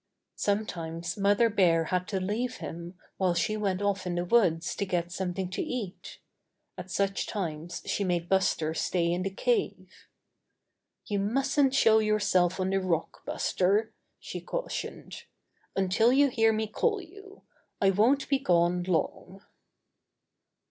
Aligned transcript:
Sometimes 0.37 1.15
Mother 1.15 1.47
Bear 1.47 1.83
had 1.83 2.07
to 2.07 2.19
leave 2.19 2.57
him 2.57 2.95
while 3.17 3.35
she 3.35 3.55
went 3.55 3.83
off 3.83 4.07
in 4.07 4.15
the 4.15 4.25
woods 4.25 4.75
to 4.77 4.83
get 4.87 5.11
some 5.11 5.31
thing 5.31 5.47
to 5.51 5.61
eat. 5.61 6.17
At 6.75 6.89
such 6.89 7.27
times 7.27 7.83
she 7.85 8.03
made 8.03 8.27
Buster 8.27 8.73
stay 8.73 9.11
in 9.11 9.21
the 9.21 9.29
cave. 9.29 9.93
"You 11.05 11.19
mustn't 11.19 11.75
show 11.75 11.99
yourself 11.99 12.59
on 12.59 12.71
the 12.71 12.79
rock, 12.81 13.23
Buster," 13.27 13.93
she 14.19 14.41
cautioned, 14.41 15.25
"until 15.75 16.11
you 16.11 16.29
hear 16.29 16.51
me 16.51 16.65
call 16.65 16.99
you. 16.99 17.43
I 17.79 17.91
won't 17.91 18.27
be 18.27 18.39
gone 18.39 18.81
long." 18.81 19.43